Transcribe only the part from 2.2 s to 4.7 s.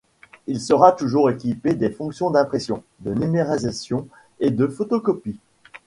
d'impression, de numérisation et de